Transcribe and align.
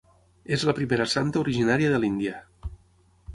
És 0.55 0.63
la 0.69 0.73
primera 0.79 1.05
santa 1.11 1.39
originària 1.43 1.93
de 1.97 2.01
l'Índia. 2.05 2.41